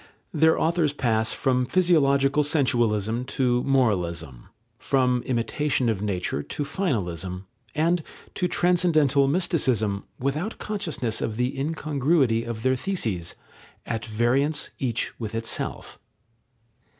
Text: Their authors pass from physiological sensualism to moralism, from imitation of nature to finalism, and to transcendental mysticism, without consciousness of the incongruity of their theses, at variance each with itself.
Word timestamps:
Their 0.33 0.59
authors 0.59 0.93
pass 0.93 1.31
from 1.31 1.67
physiological 1.67 2.41
sensualism 2.41 3.23
to 3.37 3.61
moralism, 3.65 4.47
from 4.79 5.21
imitation 5.27 5.89
of 5.89 6.01
nature 6.01 6.41
to 6.41 6.63
finalism, 6.63 7.43
and 7.75 8.01
to 8.33 8.47
transcendental 8.47 9.27
mysticism, 9.27 10.05
without 10.17 10.57
consciousness 10.57 11.21
of 11.21 11.35
the 11.37 11.55
incongruity 11.55 12.43
of 12.45 12.63
their 12.63 12.75
theses, 12.75 13.35
at 13.85 14.03
variance 14.03 14.71
each 14.79 15.13
with 15.19 15.35
itself. 15.35 15.99